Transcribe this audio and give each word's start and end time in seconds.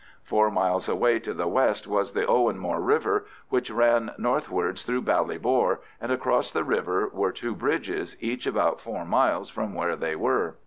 Four 0.23 0.49
miles 0.49 0.89
away 0.89 1.19
to 1.19 1.31
the 1.31 1.47
west 1.47 1.85
was 1.85 2.13
the 2.13 2.25
Owenmore 2.27 2.79
river, 2.83 3.27
which 3.49 3.69
ran 3.69 4.11
northwards 4.17 4.81
through 4.83 5.03
Ballybor, 5.03 5.77
and 6.01 6.11
across 6.11 6.51
the 6.51 6.63
river 6.63 7.07
were 7.13 7.31
two 7.31 7.53
bridges, 7.53 8.15
each 8.19 8.47
about 8.47 8.81
four 8.81 9.05
miles 9.05 9.51
from 9.51 9.75
where 9.75 9.95
they 9.95 10.15
were. 10.15 10.55